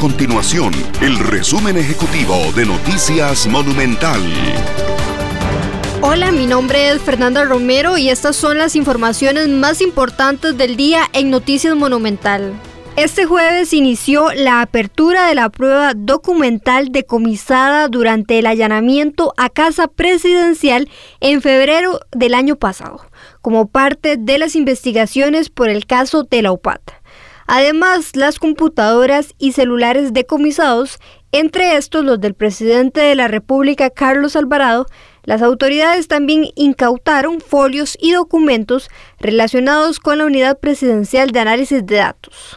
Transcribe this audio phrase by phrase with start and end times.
[0.00, 4.18] continuación el resumen ejecutivo de Noticias Monumental.
[6.00, 11.02] Hola, mi nombre es Fernanda Romero y estas son las informaciones más importantes del día
[11.12, 12.54] en Noticias Monumental.
[12.96, 19.86] Este jueves inició la apertura de la prueba documental decomisada durante el allanamiento a casa
[19.86, 20.88] presidencial
[21.20, 23.04] en febrero del año pasado,
[23.42, 26.99] como parte de las investigaciones por el caso de la.
[27.52, 31.00] Además, las computadoras y celulares decomisados,
[31.32, 34.86] entre estos los del presidente de la República Carlos Alvarado,
[35.24, 41.96] las autoridades también incautaron folios y documentos relacionados con la Unidad Presidencial de Análisis de
[41.96, 42.56] Datos.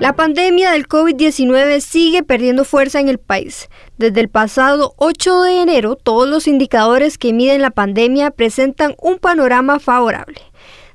[0.00, 3.68] La pandemia del COVID-19 sigue perdiendo fuerza en el país.
[3.98, 9.18] Desde el pasado 8 de enero, todos los indicadores que miden la pandemia presentan un
[9.18, 10.40] panorama favorable.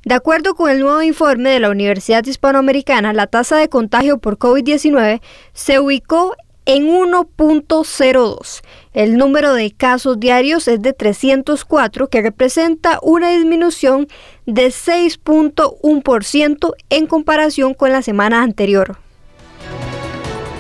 [0.08, 4.38] De acuerdo con el nuevo informe de la Universidad Hispanoamericana, la tasa de contagio por
[4.38, 5.20] COVID-19
[5.52, 6.34] se ubicó
[6.66, 8.62] en 1.02.
[8.94, 14.08] El número de casos diarios es de 304, que representa una disminución
[14.46, 19.00] de 6.1% en comparación con la semana anterior.